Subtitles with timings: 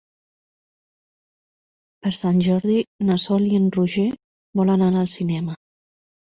[2.07, 2.79] Per Sant Jordi
[3.11, 4.09] na Sol i en Roger
[4.63, 5.63] volen anar al cinema.